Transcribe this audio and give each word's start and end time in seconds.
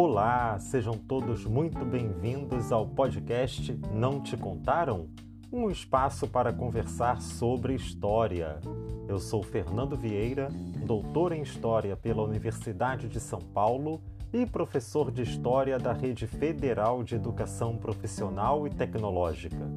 Olá, 0.00 0.56
sejam 0.60 0.94
todos 0.94 1.44
muito 1.44 1.84
bem-vindos 1.84 2.70
ao 2.70 2.86
podcast 2.86 3.76
Não 3.92 4.20
Te 4.20 4.36
Contaram? 4.36 5.08
Um 5.52 5.68
espaço 5.68 6.28
para 6.28 6.52
conversar 6.52 7.20
sobre 7.20 7.74
história. 7.74 8.60
Eu 9.08 9.18
sou 9.18 9.42
Fernando 9.42 9.96
Vieira, 9.96 10.50
doutor 10.86 11.32
em 11.32 11.42
História 11.42 11.96
pela 11.96 12.22
Universidade 12.22 13.08
de 13.08 13.18
São 13.18 13.40
Paulo 13.40 14.00
e 14.32 14.46
professor 14.46 15.10
de 15.10 15.22
História 15.22 15.80
da 15.80 15.92
Rede 15.92 16.28
Federal 16.28 17.02
de 17.02 17.16
Educação 17.16 17.76
Profissional 17.76 18.68
e 18.68 18.70
Tecnológica. 18.70 19.68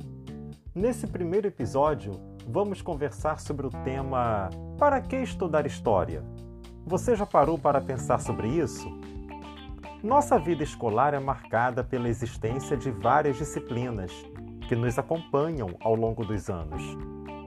Nesse 0.76 1.08
primeiro 1.08 1.48
episódio, 1.48 2.14
vamos 2.48 2.80
conversar 2.80 3.40
sobre 3.40 3.66
o 3.66 3.72
tema 3.72 4.52
Para 4.78 5.02
que 5.02 5.16
estudar 5.16 5.66
História? 5.66 6.24
Você 6.86 7.16
já 7.16 7.26
parou 7.26 7.58
para 7.58 7.82
pensar 7.82 8.20
sobre 8.20 8.50
isso? 8.50 8.88
Nossa 10.04 10.40
vida 10.40 10.64
escolar 10.64 11.14
é 11.14 11.20
marcada 11.20 11.84
pela 11.84 12.10
existência 12.10 12.76
de 12.76 12.90
várias 12.90 13.38
disciplinas 13.38 14.12
que 14.68 14.76
nos 14.76 14.98
acompanham 14.98 15.76
ao 15.80 15.94
longo 15.94 16.26
dos 16.26 16.50
anos. 16.50 16.82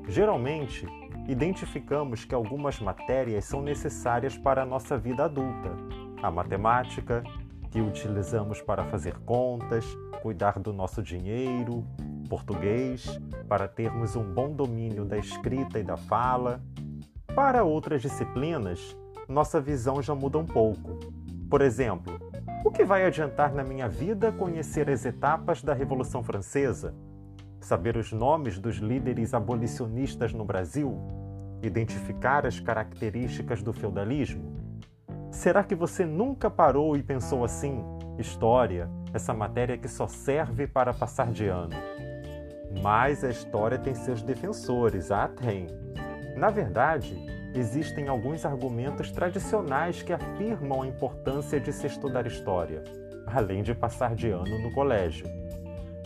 Geralmente, 0.06 0.86
identificamos 1.27 2.24
que 2.24 2.32
algumas 2.32 2.78
matérias 2.78 3.44
são 3.44 3.60
necessárias 3.60 4.38
para 4.38 4.62
a 4.62 4.64
nossa 4.66 4.96
vida 4.96 5.24
adulta. 5.24 5.77
A 6.22 6.30
matemática, 6.30 7.24
que 7.72 7.80
utilizamos 7.80 8.62
para 8.62 8.84
fazer 8.84 9.18
contas, 9.24 9.84
cuidar 10.22 10.60
do 10.60 10.72
nosso 10.72 11.02
dinheiro, 11.02 11.84
português, 12.28 13.20
para 13.48 13.66
termos 13.66 14.14
um 14.14 14.32
bom 14.32 14.55
domínio 14.55 15.05
da 15.05 15.18
escrita 15.18 15.80
e 15.80 15.82
da 15.82 15.96
fala. 15.96 16.62
Para 17.34 17.64
outras 17.64 18.00
disciplinas, 18.00 18.96
nossa 19.28 19.60
visão 19.60 20.00
já 20.00 20.14
muda 20.14 20.38
um 20.38 20.46
pouco. 20.46 21.00
Por 21.50 21.61
exemplo, 21.61 22.14
o 22.65 22.70
que 22.70 22.83
vai 22.83 23.05
adiantar 23.05 23.55
na 23.55 23.62
minha 23.62 23.87
vida 23.87 24.33
conhecer 24.33 24.89
as 24.89 25.05
etapas 25.05 25.62
da 25.62 25.75
Revolução 25.75 26.25
Francesa? 26.25 26.95
Saber 27.61 27.95
os 27.95 28.11
nomes 28.11 28.59
dos 28.59 28.77
líderes 28.77 29.34
abolicionistas 29.34 30.33
no 30.33 30.47
Brasil? 30.47 30.98
Identificar 31.62 32.47
as 32.47 32.59
características 32.59 33.62
do 33.62 33.75
feudalismo? 33.75 34.57
Será 35.31 35.62
que 35.62 35.75
você 35.75 36.07
nunca 36.07 36.48
parou 36.48 36.97
e 36.97 37.03
pensou 37.03 37.45
assim? 37.45 37.85
História, 38.19 38.89
essa 39.12 39.35
matéria 39.35 39.77
que 39.77 39.89
só 39.89 40.07
serve 40.07 40.67
para 40.67 40.95
passar 40.95 41.31
de 41.31 41.47
ano. 41.47 41.77
Mas 42.83 43.23
a 43.23 43.29
história 43.29 43.79
tem 43.79 43.95
seus 43.95 44.23
defensores, 44.23 45.11
ah, 45.11 45.29
tem. 45.29 45.67
Na 46.35 46.48
verdade, 46.48 47.15
existem 47.55 48.08
alguns 48.08 48.44
argumentos 48.44 49.10
tradicionais 49.10 50.02
que 50.02 50.12
afirmam 50.12 50.83
a 50.83 50.86
importância 50.86 51.61
de 51.61 51.72
se 51.72 51.86
estudar 51.86 52.27
história, 52.27 52.83
além 53.27 53.62
de 53.62 53.74
passar 53.74 54.14
de 54.14 54.28
ano 54.30 54.58
no 54.58 54.72
colégio. 54.72 55.27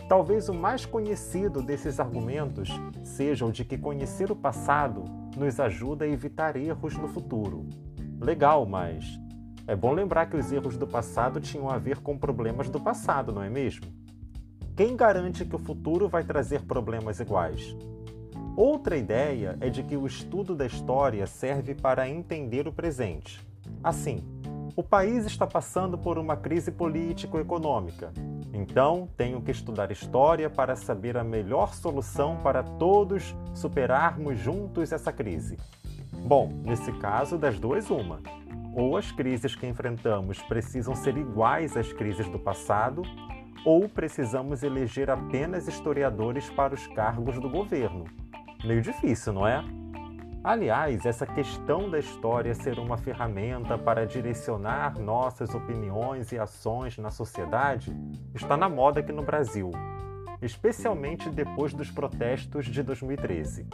Talvez 0.07 0.47
o 0.47 0.53
mais 0.53 0.85
conhecido 0.85 1.61
desses 1.61 1.99
argumentos 1.99 2.69
seja 3.03 3.45
o 3.45 3.51
de 3.51 3.65
que 3.65 3.77
conhecer 3.77 4.31
o 4.31 4.35
passado 4.35 5.03
nos 5.35 5.59
ajuda 5.59 6.05
a 6.05 6.07
evitar 6.07 6.55
erros 6.55 6.95
no 6.95 7.07
futuro. 7.07 7.67
Legal, 8.19 8.65
mas 8.65 9.19
é 9.67 9.75
bom 9.75 9.91
lembrar 9.91 10.27
que 10.27 10.37
os 10.37 10.51
erros 10.51 10.77
do 10.77 10.87
passado 10.87 11.39
tinham 11.39 11.69
a 11.69 11.77
ver 11.77 11.99
com 11.99 12.17
problemas 12.17 12.69
do 12.69 12.79
passado, 12.79 13.31
não 13.31 13.43
é 13.43 13.49
mesmo? 13.49 13.85
Quem 14.75 14.95
garante 14.95 15.45
que 15.45 15.55
o 15.55 15.59
futuro 15.59 16.07
vai 16.07 16.23
trazer 16.23 16.61
problemas 16.63 17.19
iguais? 17.19 17.75
Outra 18.59 18.97
ideia 18.97 19.57
é 19.61 19.69
de 19.69 19.81
que 19.81 19.95
o 19.95 20.05
estudo 20.05 20.53
da 20.53 20.65
história 20.65 21.25
serve 21.25 21.73
para 21.73 22.09
entender 22.09 22.67
o 22.67 22.73
presente. 22.73 23.39
Assim, 23.81 24.21
o 24.75 24.83
país 24.83 25.25
está 25.25 25.47
passando 25.47 25.97
por 25.97 26.17
uma 26.17 26.35
crise 26.35 26.69
político-econômica. 26.69 28.11
Então, 28.53 29.07
tenho 29.15 29.41
que 29.41 29.51
estudar 29.51 29.93
história 29.93 30.49
para 30.49 30.75
saber 30.75 31.15
a 31.15 31.23
melhor 31.23 31.73
solução 31.73 32.35
para 32.43 32.61
todos 32.61 33.33
superarmos 33.53 34.37
juntos 34.37 34.91
essa 34.91 35.13
crise. 35.13 35.55
Bom, 36.11 36.51
nesse 36.65 36.91
caso, 36.91 37.37
das 37.37 37.57
duas, 37.57 37.89
uma. 37.89 38.19
Ou 38.75 38.97
as 38.97 39.09
crises 39.09 39.55
que 39.55 39.67
enfrentamos 39.67 40.41
precisam 40.41 40.93
ser 40.95 41.15
iguais 41.15 41.77
às 41.77 41.93
crises 41.93 42.27
do 42.27 42.37
passado, 42.37 43.03
ou 43.63 43.87
precisamos 43.87 44.63
eleger 44.63 45.09
apenas 45.09 45.65
historiadores 45.65 46.49
para 46.49 46.73
os 46.73 46.85
cargos 46.87 47.39
do 47.39 47.49
governo 47.49 48.03
meio 48.63 48.81
difícil, 48.81 49.33
não 49.33 49.47
é? 49.47 49.63
Aliás, 50.43 51.05
essa 51.05 51.25
questão 51.25 51.89
da 51.89 51.99
história 51.99 52.53
ser 52.53 52.79
uma 52.79 52.97
ferramenta 52.97 53.77
para 53.77 54.05
direcionar 54.05 54.97
nossas 54.97 55.53
opiniões 55.53 56.31
e 56.31 56.39
ações 56.39 56.97
na 56.97 57.09
sociedade 57.09 57.93
está 58.33 58.55
na 58.55 58.69
moda 58.69 59.01
aqui 59.01 59.11
no 59.11 59.21
Brasil, 59.21 59.69
especialmente 60.41 61.29
depois 61.29 61.73
dos 61.73 61.91
protestos 61.91 62.65
de 62.65 62.81
2013. 62.81 63.67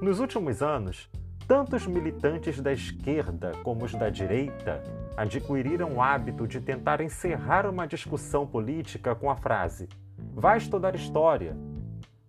Nos 0.00 0.20
últimos 0.20 0.62
anos, 0.62 1.10
tanto 1.48 1.76
os 1.76 1.86
militantes 1.86 2.60
da 2.60 2.72
esquerda 2.72 3.52
como 3.62 3.84
os 3.84 3.92
da 3.92 4.10
direita 4.10 4.82
adquiriram 5.16 5.94
o 5.94 6.02
hábito 6.02 6.46
de 6.46 6.60
tentar 6.60 7.00
encerrar 7.00 7.66
uma 7.66 7.86
discussão 7.86 8.46
política 8.46 9.14
com 9.14 9.30
a 9.30 9.36
frase: 9.36 9.88
vai 10.34 10.58
estudar 10.58 10.94
história, 10.94 11.56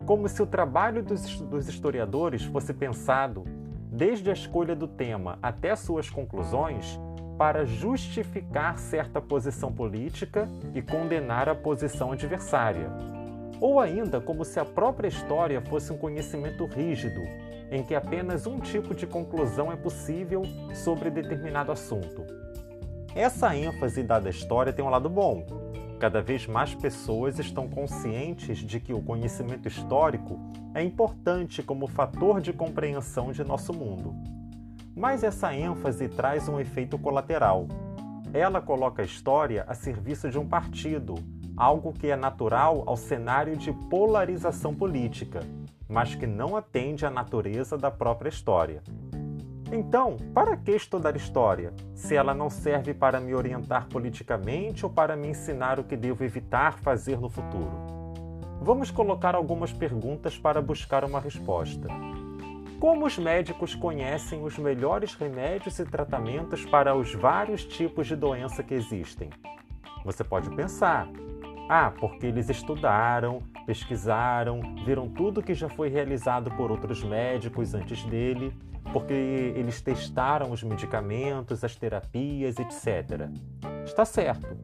como 0.08 0.30
se 0.30 0.42
o 0.42 0.48
trabalho 0.48 1.04
dos, 1.04 1.68
historiadores 1.68 2.46
fosse 2.46 2.74
pensado, 2.74 3.44
desde 3.92 4.30
a 4.30 4.34
escolha 4.34 4.74
do 4.74 4.88
tema 4.88 5.38
até 5.44 5.76
suas 5.76 6.10
conclusões, 6.10 6.98
para 7.38 7.66
justificar 7.66 8.80
certa 8.80 9.22
posição 9.22 9.72
política 9.72 10.48
e 10.74 10.82
condenar 10.82 11.50
a 11.50 11.54
posição 11.54 12.14
adversária. 12.14 12.90
Ou 13.60 13.82
ainda 13.82 14.22
como 14.22 14.46
se 14.46 14.60
a 14.62 14.66
própria 14.66 15.10
história 15.10 15.60
fosse 15.60 15.92
um 15.92 15.98
conhecimento 15.98 16.66
rígido, 16.66 17.22
em 17.70 17.84
que 17.84 17.94
apenas 17.94 18.48
um 18.48 18.60
tipo 18.60 18.96
de 18.96 19.06
conclusão 19.06 19.74
é 19.74 19.76
possível 19.76 20.42
sobre 20.74 21.10
determinado 21.10 21.70
assunto. 21.70 22.24
Essa 23.14 23.54
ênfase 23.56 24.04
dada 24.04 24.30
à 24.30 24.32
história 24.32 24.72
tem 24.72 24.86
um 24.86 24.90
lado 24.90 25.10
bom, 25.10 25.46
Cada 26.00 26.22
vez 26.22 26.46
mais 26.46 26.76
pessoas 26.76 27.40
estão 27.40 27.68
conscientes 27.68 28.60
de 28.60 28.80
que 28.80 28.94
o 28.94 29.02
conhecimento 29.02 29.68
histórico 29.68 30.40
é 30.76 30.84
importante 30.84 31.64
como 31.64 31.88
fator 31.88 32.40
de 32.40 32.54
compreensão 32.54 33.32
de 33.32 33.44
nosso 33.44 33.74
mundo. 33.74 34.14
Mas 34.96 35.24
essa 35.24 35.56
ênfase 35.56 36.08
traz 36.08 36.48
um 36.48 36.60
efeito 36.60 37.00
colateral. 37.00 37.68
Ela 38.32 38.62
coloca 38.62 39.02
a 39.02 39.06
história 39.06 39.66
a 39.68 39.74
serviço 39.74 40.30
de 40.30 40.38
um 40.38 40.48
partido, 40.48 41.16
algo 41.56 41.92
que 41.92 42.08
é 42.08 42.16
natural 42.16 42.84
ao 42.86 42.96
cenário 42.96 43.58
de 43.58 43.74
polarização 43.90 44.76
política, 44.76 45.40
mas 45.90 46.14
que 46.14 46.28
não 46.28 46.56
atende 46.56 47.08
à 47.08 47.10
natureza 47.10 47.76
da 47.76 47.90
própria 47.90 48.30
história. 48.30 48.84
Então, 49.72 50.16
para 50.34 50.56
que 50.56 50.72
estudar 50.72 51.16
história, 51.18 51.74
se 51.94 52.16
ela 52.16 52.34
não 52.34 52.50
serve 52.50 52.94
para 52.94 53.20
me 53.20 53.36
orientar 53.36 53.88
politicamente 53.90 54.86
ou 54.86 54.92
para 54.92 55.16
me 55.16 55.28
ensinar 55.28 55.78
o 55.78 55.84
que 55.84 55.98
devo 55.98 56.24
evitar 56.24 56.80
fazer 56.80 57.20
no 57.20 57.30
futuro? 57.30 57.72
Vamos 58.62 58.90
colocar 58.90 59.36
algumas 59.36 59.74
perguntas 59.74 60.38
para 60.38 60.62
buscar 60.62 61.04
uma 61.04 61.20
resposta. 61.20 61.88
Como 62.80 63.06
os 63.06 63.18
médicos 63.18 63.76
conhecem 63.76 64.42
os 64.42 64.58
melhores 64.58 65.16
remédios 65.16 65.78
e 65.80 65.86
tratamentos 65.86 66.64
para 66.66 66.96
os 66.96 67.14
vários 67.14 67.66
tipos 67.66 68.08
de 68.08 68.16
doença 68.16 68.64
que 68.64 68.74
existem? 68.74 69.30
Você 70.06 70.24
pode 70.24 70.50
pensar: 70.56 71.10
ah, 71.68 71.92
porque 72.00 72.28
eles 72.28 72.50
estudaram, 72.50 73.44
pesquisaram, 73.68 74.62
viram 74.84 75.08
tudo 75.08 75.44
que 75.44 75.54
já 75.54 75.70
foi 75.70 75.90
realizado 75.90 76.50
por 76.52 76.72
outros 76.72 77.04
médicos 77.04 77.76
antes 77.76 78.04
dele 78.06 78.52
porque 78.94 79.14
eles 79.14 79.82
testaram 79.82 80.52
os 80.52 80.64
medicamentos, 80.64 81.64
as 81.64 81.76
terapias, 81.76 82.58
etc. 82.58 83.30
Está 83.86 84.06
certo. 84.06 84.58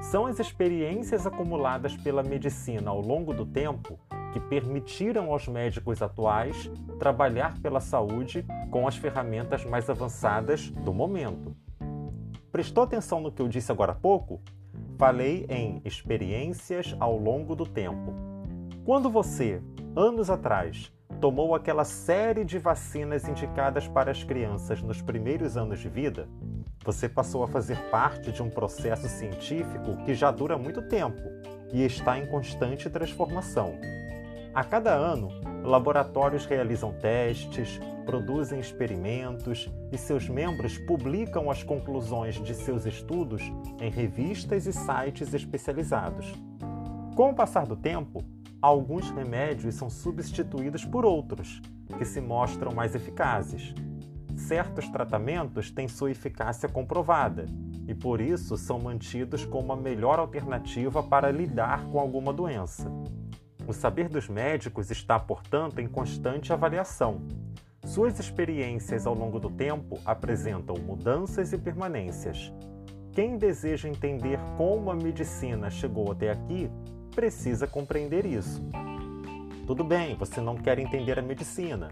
São 0.00 0.26
as 0.26 0.38
experiências 0.38 1.26
acumuladas 1.26 1.96
pela 1.96 2.22
medicina 2.22 2.90
ao 2.90 3.00
longo 3.00 3.32
do 3.32 3.46
tempo 3.46 3.98
que 4.32 4.40
permitiram 4.40 5.32
aos 5.32 5.48
médicos 5.48 6.02
atuais 6.02 6.70
trabalhar 6.98 7.58
pela 7.60 7.80
saúde 7.80 8.44
com 8.70 8.86
as 8.86 8.96
ferramentas 8.96 9.64
mais 9.64 9.88
avançadas 9.88 10.70
do 10.70 10.92
momento. 10.92 11.56
Prestou 12.52 12.84
atenção 12.84 13.20
no 13.20 13.32
que 13.32 13.40
eu 13.40 13.48
disse 13.48 13.72
agora 13.72 13.92
há 13.92 13.94
pouco? 13.94 14.40
Falei 14.98 15.46
em 15.48 15.80
experiências 15.84 16.94
ao 16.98 17.16
longo 17.16 17.54
do 17.54 17.64
tempo. 17.64 18.37
Quando 18.88 19.10
você, 19.10 19.60
anos 19.94 20.30
atrás, 20.30 20.90
tomou 21.20 21.54
aquela 21.54 21.84
série 21.84 22.42
de 22.42 22.58
vacinas 22.58 23.28
indicadas 23.28 23.86
para 23.86 24.10
as 24.10 24.24
crianças 24.24 24.80
nos 24.80 25.02
primeiros 25.02 25.58
anos 25.58 25.78
de 25.80 25.90
vida, 25.90 26.26
você 26.82 27.06
passou 27.06 27.44
a 27.44 27.48
fazer 27.48 27.76
parte 27.90 28.32
de 28.32 28.42
um 28.42 28.48
processo 28.48 29.06
científico 29.06 30.02
que 30.06 30.14
já 30.14 30.30
dura 30.30 30.56
muito 30.56 30.80
tempo 30.80 31.20
e 31.70 31.84
está 31.84 32.18
em 32.18 32.24
constante 32.28 32.88
transformação. 32.88 33.78
A 34.54 34.64
cada 34.64 34.94
ano, 34.94 35.28
laboratórios 35.62 36.46
realizam 36.46 36.94
testes, 36.94 37.78
produzem 38.06 38.58
experimentos 38.58 39.70
e 39.92 39.98
seus 39.98 40.30
membros 40.30 40.78
publicam 40.78 41.50
as 41.50 41.62
conclusões 41.62 42.36
de 42.36 42.54
seus 42.54 42.86
estudos 42.86 43.42
em 43.82 43.90
revistas 43.90 44.66
e 44.66 44.72
sites 44.72 45.34
especializados. 45.34 46.32
Com 47.14 47.32
o 47.32 47.34
passar 47.34 47.66
do 47.66 47.76
tempo, 47.76 48.24
alguns 48.60 49.10
remédios 49.10 49.74
são 49.74 49.88
substituídos 49.88 50.84
por 50.84 51.04
outros, 51.04 51.60
que 51.96 52.04
se 52.04 52.20
mostram 52.20 52.72
mais 52.72 52.94
eficazes. 52.94 53.74
Certos 54.36 54.88
tratamentos 54.88 55.70
têm 55.70 55.88
sua 55.88 56.10
eficácia 56.10 56.68
comprovada 56.68 57.46
e 57.86 57.94
por 57.94 58.20
isso 58.20 58.56
são 58.56 58.78
mantidos 58.78 59.44
como 59.44 59.72
a 59.72 59.76
melhor 59.76 60.18
alternativa 60.18 61.02
para 61.02 61.30
lidar 61.30 61.84
com 61.86 61.98
alguma 61.98 62.32
doença. 62.32 62.90
O 63.66 63.72
saber 63.72 64.08
dos 64.08 64.28
médicos 64.28 64.90
está, 64.90 65.18
portanto, 65.18 65.78
em 65.78 65.86
constante 65.86 66.52
avaliação. 66.52 67.22
Suas 67.84 68.18
experiências 68.18 69.06
ao 69.06 69.14
longo 69.14 69.38
do 69.38 69.50
tempo 69.50 69.98
apresentam 70.04 70.76
mudanças 70.76 71.52
e 71.52 71.58
permanências. 71.58 72.52
Quem 73.12 73.36
deseja 73.36 73.88
entender 73.88 74.38
como 74.56 74.90
a 74.90 74.94
medicina 74.94 75.70
chegou 75.70 76.12
até 76.12 76.30
aqui 76.30 76.70
precisa 77.18 77.66
compreender 77.66 78.24
isso. 78.24 78.62
Tudo 79.66 79.82
bem, 79.82 80.14
você 80.14 80.40
não 80.40 80.54
quer 80.54 80.78
entender 80.78 81.18
a 81.18 81.22
medicina, 81.22 81.90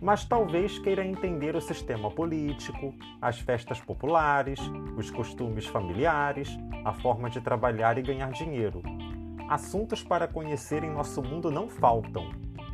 mas 0.00 0.24
talvez 0.24 0.78
queira 0.78 1.04
entender 1.04 1.54
o 1.54 1.60
sistema 1.60 2.10
político, 2.10 2.94
as 3.20 3.38
festas 3.38 3.78
populares, 3.82 4.58
os 4.96 5.10
costumes 5.10 5.66
familiares, 5.66 6.56
a 6.86 6.94
forma 6.94 7.28
de 7.28 7.38
trabalhar 7.38 7.98
e 7.98 8.02
ganhar 8.02 8.30
dinheiro. 8.32 8.82
Assuntos 9.46 10.02
para 10.02 10.26
conhecer 10.26 10.82
em 10.82 10.90
nosso 10.90 11.22
mundo 11.22 11.50
não 11.50 11.68
faltam. 11.68 12.30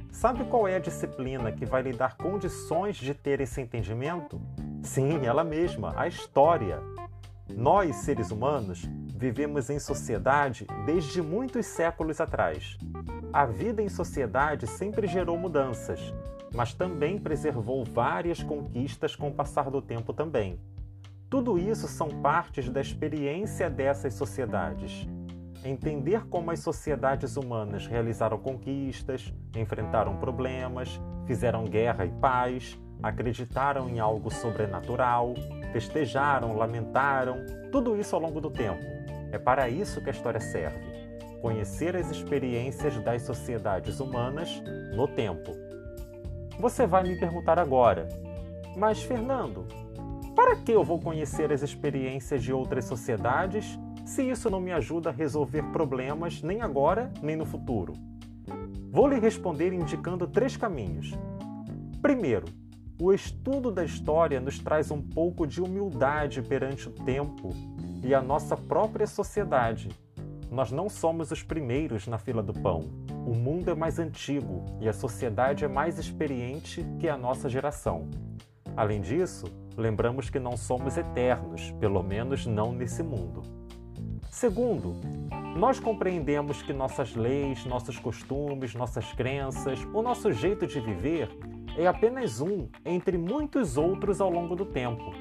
Sabe 0.09 0.45
qual 0.45 0.69
é 0.69 0.77
a 0.77 0.79
disciplina 0.79 1.51
que 1.51 1.67
vai 1.67 1.83
lhe 1.83 1.93
dar 1.93 2.17
condições 2.17 2.95
de 2.95 3.13
ter 3.13 3.41
esse 3.41 3.61
entendimento? 3.61 4.41
Sim, 4.85 5.27
ela 5.27 5.43
mesma, 5.43 5.93
a 5.97 6.07
história. 6.07 6.81
Nós, 7.51 7.97
seres 7.97 8.31
humanos, 8.31 8.89
vivemos 9.23 9.71
em 9.71 9.79
sociedade 9.79 10.67
desde 10.85 11.23
muitos 11.23 11.65
séculos 11.67 12.21
atrás. 12.21 12.77
A 13.33 13.47
vida 13.47 13.81
em 13.81 13.89
sociedade 13.89 14.67
sempre 14.67 15.07
gerou 15.07 15.39
mudanças, 15.39 16.13
mas 16.53 16.75
também 16.75 17.17
preservou 17.21 17.85
várias 17.85 18.43
conquistas 18.43 19.15
com 19.15 19.29
o 19.29 19.33
passar 19.33 19.71
do 19.71 19.81
tempo 19.81 20.13
também. 20.13 20.59
Tudo 21.31 21.57
isso 21.57 21.87
são 21.87 22.09
partes 22.21 22.69
da 22.69 22.81
experiência 22.81 23.71
dessas 23.71 24.15
sociedades 24.15 25.07
entender 25.65 26.27
como 26.27 26.51
as 26.51 26.59
sociedades 26.59 27.37
humanas 27.37 27.87
realizaram 27.87 28.37
conquistas, 28.37 29.33
enfrentaram 29.55 30.17
problemas, 30.17 31.01
fizeram 31.25 31.63
guerra 31.63 32.05
e 32.05 32.11
paz, 32.11 32.77
acreditaram 33.01 33.89
em 33.89 34.01
algo 34.01 34.29
sobrenatural, 34.29 35.35
festejaram, 35.73 36.57
lamentaram, 36.57 37.37
tudo 37.71 37.97
isso 37.97 38.17
ao 38.17 38.21
longo 38.21 38.41
do 38.41 38.51
tempo. 38.51 39.02
É 39.33 39.39
para 39.39 39.67
isso 39.69 40.03
que 40.03 40.11
a 40.11 40.13
história 40.13 40.39
serve. 40.39 40.79
Conhecer 41.41 41.97
as 41.97 42.11
experiências 42.11 42.97
das 43.03 43.23
sociedades 43.23 43.99
humanas 43.99 44.63
no 44.95 45.09
tempo. 45.09 45.51
Você 46.61 46.87
vai 46.87 47.03
me 47.03 47.19
perguntar 47.19 47.59
agora, 47.59 48.07
mas 48.77 49.03
Fernando, 49.03 49.67
para 50.37 50.55
que 50.57 50.71
eu 50.71 50.85
vou 50.85 51.01
conhecer 51.01 51.51
as 51.51 51.63
experiências 51.63 52.43
de 52.43 52.53
outras 52.53 52.85
sociedades 52.85 53.79
se 54.05 54.23
isso 54.23 54.51
não 54.51 54.61
me 54.61 54.71
ajuda 54.71 55.09
a 55.09 55.13
resolver 55.13 55.63
problemas 55.73 56.43
nem 56.43 56.61
agora 56.61 57.11
nem 57.23 57.35
no 57.35 57.47
futuro? 57.47 57.95
Vou 58.91 59.09
lhe 59.09 59.19
responder 59.19 59.73
indicando 59.73 60.27
três 60.27 60.59
caminhos. 60.59 61.13
Primeiro, 62.03 62.47
o 63.01 63.13
estudo 63.13 63.71
da 63.71 63.83
história 63.85 64.39
nos 64.41 64.59
traz 64.59 64.91
um 64.91 65.01
pouco 65.01 65.47
de 65.47 65.63
humildade 65.63 66.43
perante 66.43 66.89
o 66.89 66.93
tempo 66.93 67.51
e 68.03 68.15
a 68.15 68.21
nossa 68.21 68.57
própria 68.57 69.07
sociedade. 69.07 69.89
Nós 70.51 70.71
não 70.71 70.89
somos 70.89 71.31
os 71.31 71.43
primeiros 71.43 72.07
na 72.07 72.19
fila 72.19 72.43
do 72.43 72.53
pão. 72.53 72.91
O 73.27 73.35
mundo 73.35 73.71
é 73.71 73.75
mais 73.75 73.99
antigo 73.99 74.67
e 74.81 74.89
a 74.89 74.93
sociedade 74.93 75.65
é 75.65 75.69
mais 75.69 75.99
experiente 75.99 76.85
que 76.99 77.09
a 77.09 77.17
nossa 77.17 77.49
geração. 77.49 78.09
Além 78.77 79.01
disso, 79.01 79.47
lembramos 79.77 80.29
que 80.29 80.39
não 80.39 80.57
somos 80.57 80.97
eternos, 80.97 81.71
pelo 81.73 82.03
menos 82.03 82.47
não 82.47 82.73
nesse 82.73 83.03
mundo. 83.03 83.43
Segundo, 84.31 84.95
nós 85.57 85.79
compreendemos 85.79 86.63
que 86.63 86.73
nossas 86.73 87.15
leis, 87.15 87.65
nossos 87.67 87.99
costumes, 87.99 88.75
nossas 88.75 89.13
crenças, 89.13 89.79
o 89.93 90.03
nosso 90.03 90.33
jeito 90.33 90.67
de 90.67 90.81
viver 90.81 91.29
é 91.77 91.87
apenas 91.87 92.41
um 92.41 92.69
entre 92.85 93.17
muitos 93.17 93.77
outros 93.77 94.21
ao 94.21 94.31
longo 94.31 94.57
do 94.57 94.65
tempo. 94.65 95.13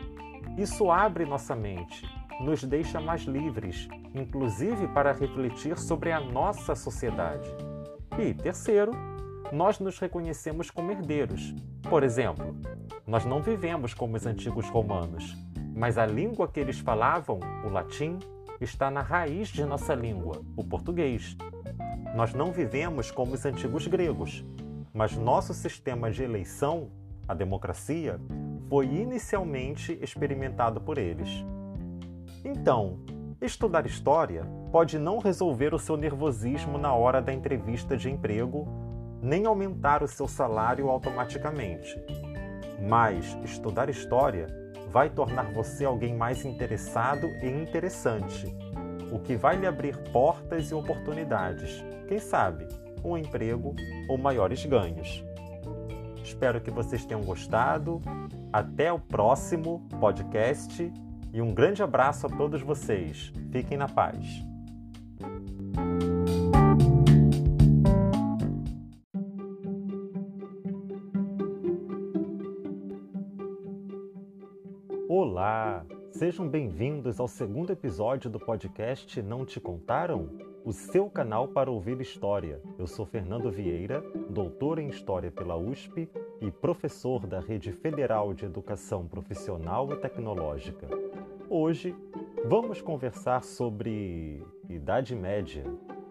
Isso 0.58 0.92
abre 0.92 1.26
nossa 1.26 1.56
mente, 1.56 2.06
nos 2.42 2.64
deixa 2.64 3.00
mais 3.00 3.22
livres, 3.22 3.88
inclusive 4.14 4.88
para 4.88 5.14
refletir 5.14 5.78
sobre 5.78 6.12
a 6.12 6.20
nossa 6.20 6.76
sociedade. 6.76 7.48
E 8.18 8.34
terceiro, 8.34 8.92
nós 9.52 9.80
nos 9.80 10.00
reconhecemos 10.00 10.70
como 10.72 10.92
herdeiros. 10.92 11.54
Por 11.90 12.04
exemplo, 12.04 12.56
nós 13.06 13.26
não 13.26 13.42
vivemos 13.42 13.94
como 13.94 14.16
os 14.16 14.26
antigos 14.26 14.68
romanos, 14.70 15.36
mas 15.76 15.98
a 15.98 16.06
língua 16.06 16.48
que 16.48 16.60
eles 16.60 16.80
falavam, 16.80 17.40
o 17.66 17.70
latim, 17.70 18.18
está 18.60 18.92
na 18.92 19.02
raiz 19.02 19.50
de 19.50 19.64
nossa 19.66 19.94
língua, 19.94 20.42
o 20.56 20.64
português. 20.64 21.36
Nós 22.16 22.34
não 22.34 22.52
vivemos 22.52 23.12
como 23.12 23.34
os 23.34 23.46
antigos 23.46 23.88
gregos, 23.88 24.46
mas 24.94 25.16
nosso 25.16 25.54
sistema 25.54 26.12
de 26.12 26.24
eleição, 26.24 26.90
a 27.28 27.34
democracia, 27.34 28.20
foi 28.70 28.86
inicialmente 28.86 29.98
experimentado 30.02 30.82
por 30.82 30.98
eles. 30.98 31.46
Então, 32.44 33.00
estudar 33.42 33.86
história 33.86 34.44
pode 34.72 34.98
não 34.98 35.20
resolver 35.20 35.74
o 35.74 35.80
seu 35.80 35.96
nervosismo 35.96 36.78
na 36.78 36.94
hora 36.94 37.22
da 37.22 37.32
entrevista 37.32 37.96
de 37.96 38.10
emprego, 38.10 38.68
nem 39.22 39.46
aumentar 39.46 40.02
o 40.02 40.08
seu 40.08 40.28
salário 40.28 40.90
automaticamente. 40.90 42.00
Mas 42.90 43.38
estudar 43.44 43.90
história 43.90 44.48
vai 44.90 45.10
tornar 45.10 45.54
você 45.54 45.86
alguém 45.86 46.16
mais 46.16 46.44
interessado 46.44 47.28
e 47.42 47.48
interessante, 47.48 48.54
o 49.12 49.20
que 49.20 49.36
vai 49.36 49.56
lhe 49.56 49.68
abrir 49.68 49.98
portas 50.12 50.72
e 50.72 50.74
oportunidades, 50.74 51.84
quem 52.08 52.18
sabe, 52.18 52.68
um 53.04 53.16
emprego 53.16 53.76
ou 54.10 54.18
maiores 54.18 54.66
ganhos. 54.66 55.24
Espero 56.24 56.62
que 56.62 56.72
vocês 56.72 57.06
tenham 57.06 57.22
gostado. 57.22 58.02
Até 58.54 58.92
o 58.92 59.00
próximo 59.00 59.88
podcast 60.00 60.92
e 61.34 61.42
um 61.42 61.54
grande 61.54 61.82
abraço 61.82 62.28
a 62.28 62.30
todos 62.30 62.62
vocês. 62.62 63.32
Fiquem 63.52 63.78
na 63.78 63.88
paz. 63.88 64.44
Olá! 75.08 75.86
Sejam 76.12 76.48
bem-vindos 76.48 77.20
ao 77.20 77.28
segundo 77.28 77.72
episódio 77.72 78.30
do 78.30 78.40
podcast 78.40 79.22
Não 79.22 79.46
Te 79.46 79.60
Contaram? 79.60 80.30
O 80.64 80.72
seu 80.72 81.10
canal 81.10 81.48
para 81.48 81.72
ouvir 81.72 82.00
história. 82.00 82.62
Eu 82.78 82.86
sou 82.86 83.06
Fernando 83.06 83.50
Vieira, 83.50 84.04
doutor 84.30 84.78
em 84.78 84.88
História 84.88 85.32
pela 85.32 85.58
USP 85.58 86.08
e 86.40 86.52
professor 86.52 87.26
da 87.26 87.40
Rede 87.40 87.72
Federal 87.72 88.34
de 88.34 88.46
Educação 88.46 89.08
Profissional 89.08 89.92
e 89.92 89.96
Tecnológica. 89.96 91.11
Hoje 91.54 91.94
vamos 92.46 92.82
conversar 92.82 93.44
sobre 93.44 94.42
Idade 94.70 95.14
Média, 95.14 95.66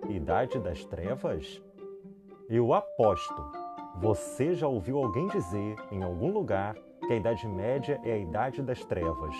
Idade 0.07 0.59
das 0.59 0.85
Trevas? 0.85 1.63
Eu 2.47 2.75
aposto, 2.75 3.51
você 3.97 4.55
já 4.55 4.69
ouviu 4.69 4.99
alguém 4.99 5.27
dizer 5.29 5.77
em 5.91 6.03
algum 6.03 6.31
lugar 6.31 6.75
que 7.07 7.15
a 7.15 7.17
Idade 7.17 7.49
Média 7.49 7.99
é 8.05 8.13
a 8.13 8.19
Idade 8.19 8.61
das 8.61 8.85
Trevas, 8.85 9.35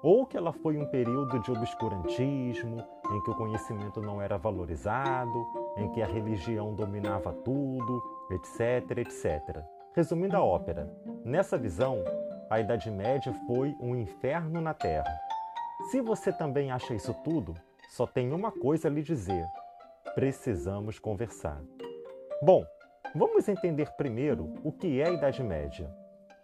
ou 0.00 0.24
que 0.24 0.36
ela 0.36 0.52
foi 0.52 0.76
um 0.76 0.86
período 0.86 1.40
de 1.40 1.50
obscurantismo, 1.50 2.80
em 3.10 3.20
que 3.22 3.30
o 3.32 3.36
conhecimento 3.36 4.00
não 4.00 4.22
era 4.22 4.38
valorizado, 4.38 5.44
em 5.76 5.90
que 5.90 6.00
a 6.00 6.06
religião 6.06 6.72
dominava 6.72 7.32
tudo, 7.32 8.00
etc, 8.30 8.96
etc. 8.98 9.60
Resumindo 9.92 10.36
a 10.36 10.40
ópera, 10.40 10.88
nessa 11.24 11.58
visão, 11.58 11.98
a 12.48 12.60
Idade 12.60 12.88
Média 12.92 13.34
foi 13.48 13.74
um 13.80 13.96
inferno 13.96 14.60
na 14.60 14.72
Terra. 14.72 15.31
Se 15.90 16.00
você 16.00 16.32
também 16.32 16.70
acha 16.70 16.94
isso 16.94 17.14
tudo, 17.24 17.54
só 17.90 18.06
tem 18.06 18.32
uma 18.32 18.50
coisa 18.50 18.88
a 18.88 18.90
lhe 18.90 19.02
dizer: 19.02 19.44
precisamos 20.14 20.98
conversar. 20.98 21.60
Bom, 22.40 22.64
vamos 23.14 23.48
entender 23.48 23.90
primeiro 23.96 24.54
o 24.62 24.72
que 24.72 25.00
é 25.00 25.08
a 25.08 25.12
Idade 25.12 25.42
Média. 25.42 25.90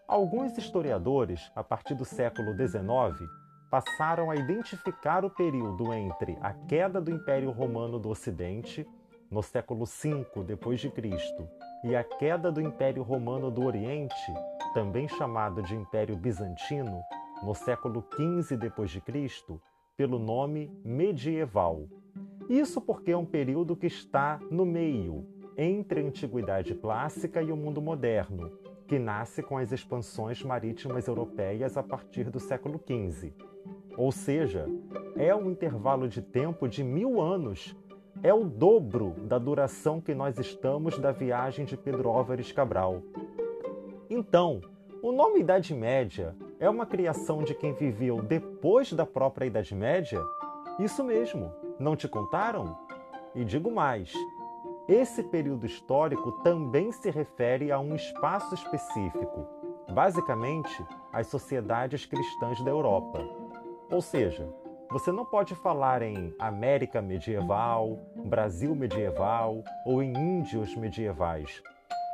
Alguns 0.06 0.56
historiadores, 0.56 1.50
a 1.54 1.62
partir 1.62 1.94
do 1.94 2.04
século 2.04 2.52
XIX, 2.54 3.28
passaram 3.70 4.30
a 4.30 4.36
identificar 4.36 5.24
o 5.24 5.30
período 5.30 5.92
entre 5.92 6.38
a 6.40 6.52
queda 6.52 7.00
do 7.00 7.10
Império 7.10 7.50
Romano 7.50 7.98
do 7.98 8.08
Ocidente, 8.08 8.86
no 9.30 9.42
século 9.42 9.84
V 9.84 10.90
Cristo, 10.90 11.48
e 11.84 11.94
a 11.94 12.02
queda 12.02 12.50
do 12.50 12.60
Império 12.60 13.02
Romano 13.02 13.50
do 13.50 13.64
Oriente, 13.64 14.34
também 14.72 15.06
chamado 15.08 15.62
de 15.62 15.74
Império 15.74 16.16
Bizantino, 16.16 17.02
no 17.42 17.54
século 17.54 18.04
XV 18.14 18.56
d.C., 18.56 19.60
pelo 19.96 20.18
nome 20.18 20.70
medieval. 20.84 21.88
Isso 22.48 22.80
porque 22.80 23.10
é 23.10 23.16
um 23.16 23.24
período 23.24 23.76
que 23.76 23.86
está 23.86 24.38
no 24.50 24.64
meio, 24.64 25.26
entre 25.56 26.00
a 26.00 26.04
Antiguidade 26.04 26.74
Clássica 26.74 27.42
e 27.42 27.50
o 27.50 27.56
mundo 27.56 27.82
moderno, 27.82 28.52
que 28.86 28.98
nasce 28.98 29.42
com 29.42 29.58
as 29.58 29.72
expansões 29.72 30.42
marítimas 30.42 31.06
europeias 31.06 31.76
a 31.76 31.82
partir 31.82 32.30
do 32.30 32.38
século 32.38 32.80
XV. 32.86 33.34
Ou 33.96 34.12
seja, 34.12 34.66
é 35.16 35.34
um 35.34 35.50
intervalo 35.50 36.08
de 36.08 36.22
tempo 36.22 36.68
de 36.68 36.84
mil 36.84 37.20
anos. 37.20 37.76
É 38.22 38.32
o 38.32 38.44
dobro 38.44 39.14
da 39.24 39.38
duração 39.38 40.00
que 40.00 40.14
nós 40.14 40.38
estamos 40.38 40.98
da 40.98 41.10
viagem 41.12 41.64
de 41.64 41.76
Pedro 41.76 42.08
Álvares 42.08 42.52
Cabral. 42.52 43.02
Então, 44.08 44.60
o 45.02 45.12
nome 45.12 45.40
Idade 45.40 45.74
Média 45.74 46.34
é 46.60 46.68
uma 46.68 46.86
criação 46.86 47.42
de 47.42 47.54
quem 47.54 47.72
viveu 47.72 48.20
depois 48.20 48.92
da 48.92 49.06
própria 49.06 49.46
Idade 49.46 49.74
Média? 49.74 50.20
Isso 50.78 51.04
mesmo, 51.04 51.52
não 51.78 51.94
te 51.94 52.08
contaram? 52.08 52.76
E 53.34 53.44
digo 53.44 53.70
mais: 53.70 54.12
esse 54.88 55.22
período 55.22 55.66
histórico 55.66 56.32
também 56.42 56.90
se 56.90 57.10
refere 57.10 57.70
a 57.70 57.78
um 57.78 57.94
espaço 57.94 58.54
específico, 58.54 59.46
basicamente 59.92 60.84
as 61.12 61.28
sociedades 61.28 62.04
cristãs 62.06 62.62
da 62.64 62.70
Europa. 62.70 63.20
Ou 63.90 64.02
seja, 64.02 64.48
você 64.90 65.12
não 65.12 65.24
pode 65.24 65.54
falar 65.54 66.02
em 66.02 66.34
América 66.38 67.00
medieval, 67.00 67.98
Brasil 68.24 68.74
medieval 68.74 69.62
ou 69.84 70.02
em 70.02 70.12
índios 70.16 70.74
medievais. 70.74 71.62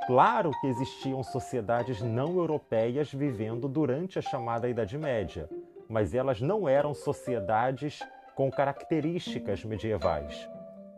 Claro 0.06 0.50
que 0.61 0.66
existiam 0.66 1.23
sociedades 1.23 2.02
não 2.02 2.37
europeias 2.37 3.11
vivendo 3.11 3.66
durante 3.66 4.18
a 4.18 4.23
chamada 4.23 4.68
Idade 4.68 4.99
Média, 4.99 5.49
mas 5.88 6.14
elas 6.14 6.42
não 6.42 6.68
eram 6.68 6.92
sociedades 6.92 8.00
com 8.34 8.50
características 8.50 9.64
medievais. 9.64 10.46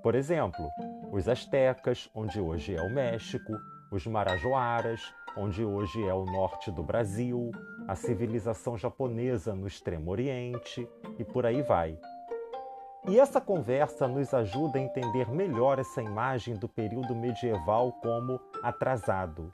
Por 0.03 0.17
exemplo, 0.17 0.69
os 1.13 1.29
astecas, 1.29 2.11
onde 2.13 2.41
hoje 2.41 2.75
é 2.75 2.83
o 2.83 2.91
México, 2.91 3.53
os 3.93 4.05
marajoaras, 4.09 5.01
onde 5.37 5.65
hoje 5.65 6.05
é 6.05 6.13
o 6.13 6.25
norte 6.25 6.73
do 6.73 6.83
Brasil, 6.83 7.53
a 7.87 7.95
civilização 7.95 8.77
japonesa 8.77 9.55
no 9.55 9.69
Extremo 9.69 10.11
Oriente 10.11 10.89
e 11.17 11.25
por 11.25 11.47
aí 11.47 11.63
vai. 11.63 11.97
E 13.09 13.21
essa 13.21 13.41
conversa 13.41 14.09
nos 14.09 14.35
ajuda 14.35 14.79
a 14.79 14.83
entender 14.83 15.31
melhor 15.31 15.79
essa 15.79 16.03
imagem 16.03 16.57
do 16.57 16.69
período 16.69 17.15
medieval 17.15 17.93
como 18.03 18.41
atrasado. 18.61 19.53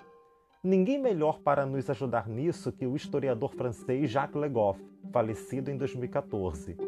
Ninguém 0.64 0.98
melhor 0.98 1.38
para 1.40 1.66
nos 1.66 1.90
ajudar 1.90 2.26
nisso 2.26 2.72
que 2.72 2.86
o 2.86 2.96
historiador 2.96 3.52
francês 3.54 4.10
Jacques 4.10 4.40
Legoff, 4.40 4.80
falecido 5.12 5.70
em 5.70 5.76
2014. 5.76 6.78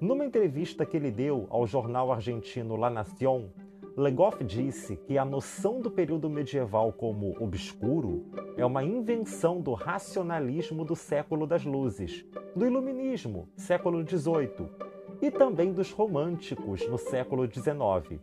Numa 0.00 0.24
entrevista 0.24 0.86
que 0.86 0.96
ele 0.96 1.10
deu 1.10 1.48
ao 1.50 1.66
jornal 1.66 2.12
argentino 2.12 2.76
La 2.76 2.88
Nación, 2.88 3.50
Legoff 3.96 4.44
disse 4.44 4.94
que 4.94 5.18
a 5.18 5.24
noção 5.24 5.80
do 5.80 5.90
período 5.90 6.30
medieval 6.30 6.92
como 6.92 7.34
obscuro 7.42 8.26
é 8.56 8.64
uma 8.64 8.84
invenção 8.84 9.60
do 9.60 9.72
racionalismo 9.72 10.84
do 10.84 10.94
século 10.94 11.48
das 11.48 11.64
luzes, 11.64 12.24
do 12.54 12.64
iluminismo, 12.64 13.48
século 13.56 14.06
XVIII, 14.06 14.85
e 15.20 15.30
também 15.30 15.72
dos 15.72 15.92
românticos 15.92 16.86
no 16.88 16.98
século 16.98 17.46
XIX. 17.46 18.20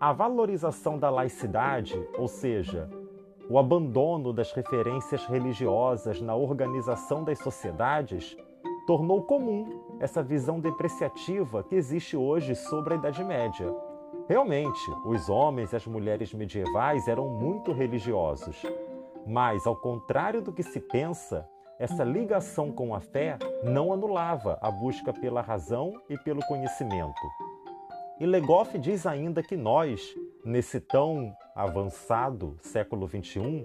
A 0.00 0.12
valorização 0.12 0.98
da 0.98 1.10
laicidade, 1.10 1.94
ou 2.18 2.28
seja, 2.28 2.88
o 3.48 3.58
abandono 3.58 4.32
das 4.32 4.52
referências 4.52 5.24
religiosas 5.26 6.20
na 6.20 6.34
organização 6.34 7.24
das 7.24 7.38
sociedades, 7.38 8.36
tornou 8.86 9.22
comum 9.22 9.96
essa 10.00 10.22
visão 10.22 10.60
depreciativa 10.60 11.62
que 11.62 11.74
existe 11.74 12.16
hoje 12.16 12.54
sobre 12.54 12.94
a 12.94 12.96
Idade 12.96 13.22
Média 13.24 13.74
Realmente, 14.26 14.90
os 15.04 15.28
homens 15.28 15.72
e 15.72 15.76
as 15.76 15.86
mulheres 15.86 16.32
medievais 16.32 17.06
eram 17.06 17.28
muito 17.28 17.72
religiosos. 17.72 18.62
Mas, 19.26 19.66
ao 19.66 19.76
contrário 19.76 20.40
do 20.40 20.50
que 20.50 20.62
se 20.62 20.80
pensa, 20.80 21.46
essa 21.78 22.04
ligação 22.04 22.70
com 22.70 22.94
a 22.94 23.00
fé 23.00 23.36
não 23.62 23.92
anulava 23.92 24.58
a 24.60 24.70
busca 24.70 25.12
pela 25.12 25.40
razão 25.40 25.92
e 26.08 26.16
pelo 26.16 26.40
conhecimento. 26.46 27.20
E 28.20 28.26
Legoff 28.26 28.78
diz 28.78 29.06
ainda 29.06 29.42
que 29.42 29.56
nós, 29.56 30.14
nesse 30.44 30.80
tão 30.80 31.34
avançado 31.54 32.56
século 32.60 33.08
XXI, 33.08 33.64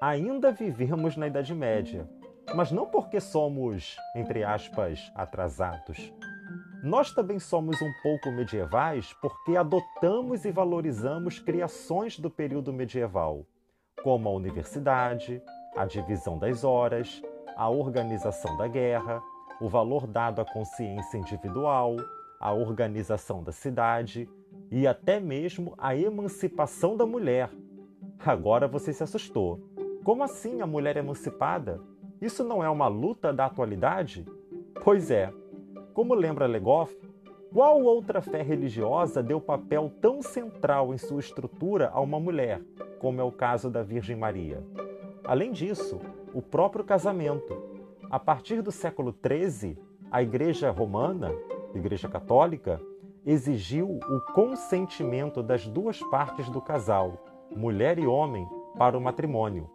ainda 0.00 0.52
vivemos 0.52 1.16
na 1.16 1.26
Idade 1.26 1.54
Média, 1.54 2.06
mas 2.54 2.70
não 2.70 2.86
porque 2.86 3.20
somos, 3.20 3.96
entre 4.14 4.44
aspas, 4.44 5.10
atrasados. 5.14 6.12
Nós 6.82 7.10
também 7.12 7.38
somos 7.38 7.80
um 7.80 7.90
pouco 8.02 8.30
medievais 8.30 9.14
porque 9.14 9.56
adotamos 9.56 10.44
e 10.44 10.52
valorizamos 10.52 11.38
criações 11.38 12.18
do 12.18 12.30
período 12.30 12.72
medieval, 12.72 13.46
como 14.04 14.28
a 14.28 14.32
universidade, 14.32 15.42
a 15.74 15.86
divisão 15.86 16.38
das 16.38 16.62
horas, 16.62 17.22
a 17.56 17.70
organização 17.70 18.54
da 18.58 18.68
guerra, 18.68 19.22
o 19.60 19.68
valor 19.68 20.06
dado 20.06 20.42
à 20.42 20.44
consciência 20.44 21.16
individual, 21.16 21.96
a 22.38 22.52
organização 22.52 23.42
da 23.42 23.50
cidade 23.50 24.28
e 24.70 24.86
até 24.86 25.18
mesmo 25.18 25.74
a 25.78 25.96
emancipação 25.96 26.96
da 26.96 27.06
mulher. 27.06 27.50
Agora 28.24 28.68
você 28.68 28.92
se 28.92 29.02
assustou. 29.02 29.60
Como 30.04 30.22
assim 30.22 30.60
a 30.60 30.66
mulher 30.66 30.98
emancipada? 30.98 31.80
Isso 32.20 32.44
não 32.44 32.62
é 32.62 32.68
uma 32.68 32.88
luta 32.88 33.32
da 33.32 33.46
atualidade? 33.46 34.26
Pois 34.84 35.10
é, 35.10 35.32
como 35.94 36.14
lembra 36.14 36.46
Legoff, 36.46 36.94
qual 37.52 37.82
outra 37.82 38.20
fé 38.20 38.42
religiosa 38.42 39.22
deu 39.22 39.40
papel 39.40 39.90
tão 40.00 40.20
central 40.20 40.92
em 40.92 40.98
sua 40.98 41.20
estrutura 41.20 41.90
a 41.92 42.00
uma 42.00 42.20
mulher, 42.20 42.60
como 42.98 43.20
é 43.20 43.24
o 43.24 43.32
caso 43.32 43.70
da 43.70 43.82
Virgem 43.82 44.14
Maria? 44.14 44.62
Além 45.24 45.52
disso, 45.52 45.98
o 46.36 46.42
próprio 46.42 46.84
casamento. 46.84 47.56
A 48.10 48.20
partir 48.20 48.60
do 48.60 48.70
século 48.70 49.10
XIII, 49.26 49.78
a 50.10 50.22
Igreja 50.22 50.70
Romana, 50.70 51.32
Igreja 51.74 52.10
Católica, 52.10 52.78
exigiu 53.24 53.88
o 53.88 54.20
consentimento 54.34 55.42
das 55.42 55.66
duas 55.66 55.98
partes 56.10 56.50
do 56.50 56.60
casal, 56.60 57.24
mulher 57.56 57.98
e 57.98 58.06
homem, 58.06 58.46
para 58.76 58.98
o 58.98 59.00
matrimônio. 59.00 59.70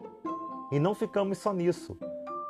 E 0.71 0.79
não 0.79 0.93
ficamos 0.93 1.39
só 1.39 1.51
nisso. 1.51 1.97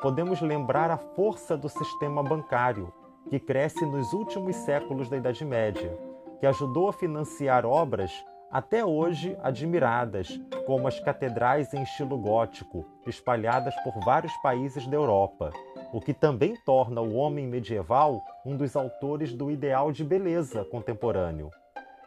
Podemos 0.01 0.41
lembrar 0.41 0.91
a 0.91 0.97
força 0.97 1.55
do 1.55 1.69
sistema 1.69 2.21
bancário, 2.21 2.91
que 3.29 3.39
cresce 3.39 3.85
nos 3.85 4.11
últimos 4.11 4.57
séculos 4.57 5.07
da 5.07 5.15
Idade 5.15 5.45
Média, 5.45 5.97
que 6.41 6.45
ajudou 6.45 6.89
a 6.89 6.93
financiar 6.93 7.65
obras 7.65 8.11
até 8.51 8.83
hoje 8.83 9.37
admiradas, 9.41 10.39
como 10.65 10.87
as 10.87 10.99
catedrais 10.99 11.73
em 11.73 11.83
estilo 11.83 12.17
gótico, 12.17 12.85
espalhadas 13.07 13.73
por 13.83 13.99
vários 14.03 14.35
países 14.43 14.85
da 14.87 14.95
Europa, 14.95 15.51
o 15.93 16.01
que 16.01 16.13
também 16.13 16.55
torna 16.65 17.01
o 17.01 17.13
homem 17.13 17.47
medieval 17.47 18.21
um 18.45 18.57
dos 18.57 18.75
autores 18.75 19.33
do 19.33 19.49
ideal 19.49 19.91
de 19.91 20.03
beleza 20.03 20.65
contemporâneo. 20.65 21.49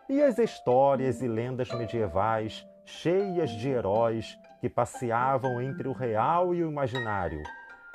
E 0.09 0.23
as 0.23 0.39
histórias 0.39 1.23
e 1.23 1.29
lendas 1.29 1.71
medievais, 1.71 2.67
cheias 2.85 3.51
de 3.51 3.69
heróis 3.71 4.39
que 4.61 4.69
passeavam 4.69 5.61
entre 5.63 5.89
o 5.89 5.93
real 5.93 6.55
e 6.55 6.63
o 6.63 6.71
imaginário, 6.71 7.43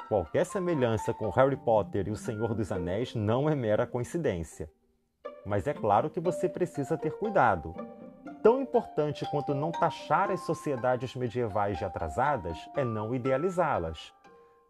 Qualquer 0.09 0.43
semelhança 0.43 1.13
com 1.13 1.29
Harry 1.29 1.55
Potter 1.55 2.07
e 2.07 2.11
o 2.11 2.15
Senhor 2.15 2.55
dos 2.55 2.71
Anéis 2.71 3.13
não 3.13 3.47
é 3.47 3.53
mera 3.53 3.85
coincidência. 3.85 4.67
Mas 5.45 5.67
é 5.67 5.73
claro 5.73 6.09
que 6.09 6.19
você 6.19 6.49
precisa 6.49 6.97
ter 6.97 7.11
cuidado. 7.11 7.75
Tão 8.41 8.61
importante 8.61 9.25
quanto 9.29 9.53
não 9.53 9.69
taxar 9.69 10.31
as 10.31 10.41
sociedades 10.41 11.13
medievais 11.13 11.77
de 11.77 11.83
atrasadas 11.83 12.57
é 12.75 12.85
não 12.85 13.13
idealizá-las. 13.13 14.13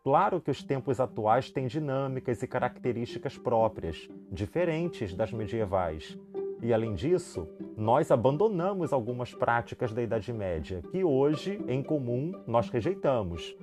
Claro 0.03 0.41
que 0.41 0.49
os 0.49 0.63
tempos 0.63 0.99
atuais 0.99 1.51
têm 1.51 1.67
dinâmicas 1.67 2.41
e 2.41 2.47
características 2.47 3.37
próprias, 3.37 4.09
diferentes 4.31 5.13
das 5.13 5.31
medievais. 5.31 6.17
E 6.63 6.73
além 6.73 6.95
disso, 6.95 7.47
nós 7.77 8.09
abandonamos 8.09 8.91
algumas 8.91 9.35
práticas 9.35 9.93
da 9.93 10.01
Idade 10.01 10.33
Média 10.33 10.81
que 10.91 11.03
hoje, 11.03 11.63
em 11.67 11.83
comum, 11.83 12.33
nós 12.47 12.69
rejeitamos. 12.69 13.55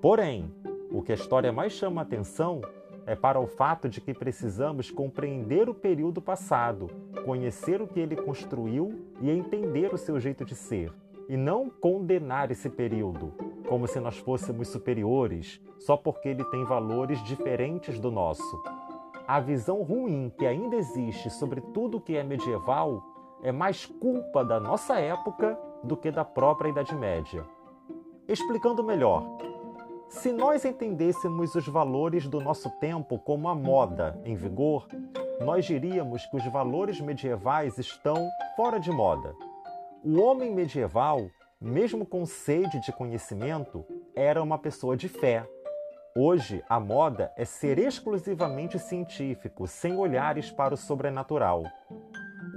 Porém, 0.00 0.54
o 0.92 1.02
que 1.02 1.10
a 1.10 1.16
história 1.16 1.52
mais 1.52 1.72
chama 1.72 2.02
atenção 2.02 2.60
é 3.06 3.14
para 3.14 3.40
o 3.40 3.46
fato 3.46 3.88
de 3.88 4.00
que 4.00 4.14
precisamos 4.14 4.90
compreender 4.90 5.68
o 5.68 5.74
período 5.74 6.20
passado, 6.20 6.88
conhecer 7.24 7.80
o 7.80 7.86
que 7.86 8.00
ele 8.00 8.16
construiu 8.16 9.06
e 9.20 9.30
entender 9.30 9.92
o 9.92 9.98
seu 9.98 10.18
jeito 10.20 10.44
de 10.44 10.54
ser, 10.54 10.92
e 11.28 11.36
não 11.36 11.70
condenar 11.70 12.50
esse 12.50 12.68
período, 12.68 13.32
como 13.68 13.86
se 13.86 14.00
nós 14.00 14.18
fôssemos 14.18 14.68
superiores, 14.68 15.60
só 15.78 15.96
porque 15.96 16.28
ele 16.28 16.44
tem 16.46 16.64
valores 16.64 17.22
diferentes 17.24 17.98
do 17.98 18.10
nosso. 18.10 18.62
A 19.26 19.38
visão 19.38 19.82
ruim 19.82 20.32
que 20.36 20.44
ainda 20.44 20.76
existe 20.76 21.30
sobre 21.30 21.60
tudo 21.60 22.00
que 22.00 22.16
é 22.16 22.24
medieval 22.24 23.02
é 23.42 23.52
mais 23.52 23.86
culpa 23.86 24.44
da 24.44 24.58
nossa 24.58 24.98
época 24.98 25.58
do 25.84 25.96
que 25.96 26.10
da 26.10 26.24
própria 26.24 26.68
Idade 26.68 26.94
Média. 26.94 27.44
Explicando 28.28 28.82
melhor, 28.84 29.24
se 30.10 30.32
nós 30.32 30.64
entendêssemos 30.64 31.54
os 31.54 31.66
valores 31.68 32.26
do 32.26 32.40
nosso 32.40 32.68
tempo 32.80 33.16
como 33.16 33.48
a 33.48 33.54
moda 33.54 34.20
em 34.24 34.34
vigor, 34.34 34.88
nós 35.40 35.64
diríamos 35.64 36.26
que 36.26 36.36
os 36.36 36.44
valores 36.46 37.00
medievais 37.00 37.78
estão 37.78 38.28
fora 38.56 38.80
de 38.80 38.90
moda. 38.90 39.32
O 40.04 40.20
homem 40.20 40.52
medieval, 40.52 41.20
mesmo 41.60 42.04
com 42.04 42.26
sede 42.26 42.80
de 42.80 42.92
conhecimento, 42.92 43.84
era 44.16 44.42
uma 44.42 44.58
pessoa 44.58 44.96
de 44.96 45.08
fé. 45.08 45.46
Hoje, 46.16 46.62
a 46.68 46.80
moda 46.80 47.32
é 47.36 47.44
ser 47.44 47.78
exclusivamente 47.78 48.80
científico, 48.80 49.68
sem 49.68 49.96
olhares 49.96 50.50
para 50.50 50.74
o 50.74 50.76
sobrenatural. 50.76 51.62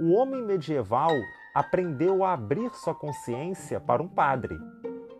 O 0.00 0.12
homem 0.14 0.42
medieval 0.42 1.12
aprendeu 1.54 2.24
a 2.24 2.32
abrir 2.32 2.74
sua 2.74 2.96
consciência 2.96 3.78
para 3.78 4.02
um 4.02 4.08
padre. 4.08 4.58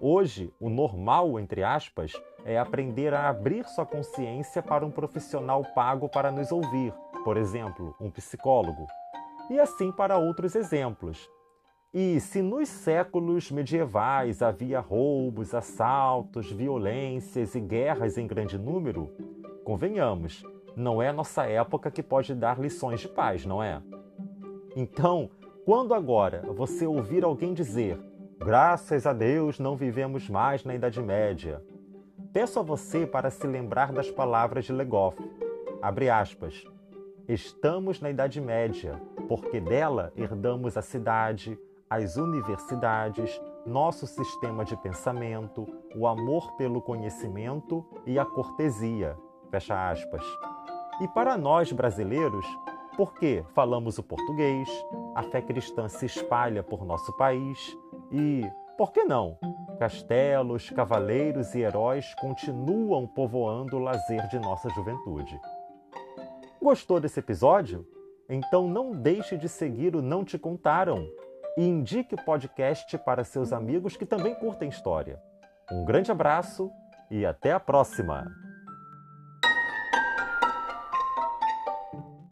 Hoje, 0.07 0.53
o 0.61 0.69
normal, 0.69 1.41
entre 1.41 1.65
aspas, 1.65 2.13
é 2.45 2.59
aprender 2.59 3.15
a 3.15 3.27
abrir 3.27 3.65
sua 3.65 3.87
consciência 3.87 4.63
para 4.63 4.85
um 4.85 4.91
profissional 4.91 5.65
pago 5.75 6.11
para 6.11 6.31
nos 6.31 6.53
ouvir, 6.53 6.93
por 7.25 7.39
exemplo, 7.39 7.95
um 7.99 8.11
psicólogo, 8.11 8.87
e 9.49 9.59
assim 9.59 9.91
para 9.91 10.19
outros 10.19 10.55
exemplos. 10.55 11.27
E 11.91 12.21
se 12.21 12.43
nos 12.43 12.69
séculos 12.69 13.51
medievais 13.51 14.43
havia 14.43 14.79
roubos, 14.79 15.55
assaltos, 15.55 16.53
violências 16.53 17.55
e 17.55 17.61
guerras 17.61 18.19
em 18.19 18.27
grande 18.27 18.59
número, 18.59 19.11
convenhamos, 19.65 20.45
não 20.77 21.01
é 21.01 21.11
nossa 21.13 21.47
época 21.47 21.91
que 21.91 22.03
pode 22.03 22.35
dar 22.35 22.61
lições 22.61 23.01
de 23.01 23.09
paz, 23.09 23.47
não 23.47 23.63
é? 23.63 23.81
Então, 24.77 25.31
quando 25.65 25.95
agora 25.95 26.43
você 26.53 26.87
ouvir 26.87 27.25
alguém 27.25 27.55
dizer, 27.55 27.99
graças 28.45 29.07
a 29.07 29.15
Deus 29.15 29.59
não 29.59 29.75
vivemos 29.75 30.29
mais 30.29 30.65
na 30.65 30.75
Idade 30.75 31.01
Média, 31.01 31.63
peço 32.31 32.61
a 32.61 32.63
você 32.63 33.07
para 33.07 33.31
se 33.31 33.47
lembrar 33.47 33.91
das 33.91 34.11
palavras 34.11 34.67
de 34.67 34.73
Legoff. 34.73 35.17
Abre 35.81 36.11
aspas. 36.11 36.63
Estamos 37.27 38.03
na 38.03 38.11
Idade 38.11 38.43
Média, 38.43 39.01
porque 39.29 39.59
dela 39.61 40.13
herdamos 40.15 40.77
a 40.77 40.83
cidade, 40.83 41.59
as 41.89 42.19
universidades, 42.19 43.41
nosso 43.65 44.07
sistema 44.07 44.63
de 44.63 44.77
pensamento, 44.77 45.67
o 45.97 46.07
amor 46.07 46.53
pelo 46.59 46.83
conhecimento 46.83 47.83
e 48.05 48.19
a 48.19 48.27
cortesia. 48.27 49.17
Fecha 49.51 49.91
aspas. 49.91 50.23
E 51.01 51.09
para 51.09 51.39
nós 51.39 51.73
brasileiros, 51.73 52.45
porque 52.95 53.43
falamos 53.55 53.97
o 53.97 54.03
português, 54.03 54.69
a 55.15 55.23
fé 55.23 55.41
cristã 55.41 55.89
se 55.89 56.05
espalha 56.05 56.63
por 56.63 56.85
nosso 56.85 57.11
país 57.17 57.75
e, 58.15 58.49
por 58.79 58.93
que 58.93 59.03
não? 59.03 59.37
Castelos, 59.81 60.71
cavaleiros 60.71 61.53
e 61.57 61.63
heróis 61.63 62.15
continuam 62.15 63.09
povoando 63.09 63.77
o 63.77 63.81
lazer 63.81 64.29
de 64.29 64.39
nossa 64.39 64.69
juventude. 64.71 65.39
Gostou 66.63 67.01
desse 67.01 67.19
episódio? 67.19 67.85
Então 68.29 68.69
não 68.69 68.93
deixe 68.93 69.37
de 69.37 69.49
seguir 69.49 69.97
o 69.97 70.01
Não 70.01 70.25
Te 70.25 70.39
Contaram 70.39 71.05
e 71.59 71.67
indique 71.67 72.15
o 72.15 72.25
podcast 72.25 72.97
para 72.99 73.25
seus 73.25 73.53
amigos 73.53 73.97
que 73.97 74.07
também 74.07 74.35
curtem 74.37 74.69
história. 74.69 75.21
Um 75.73 75.85
grande 75.85 76.13
abraço 76.13 76.71
e 77.11 77.27
até 77.27 77.53
a 77.53 77.59
próxima! 77.59 78.25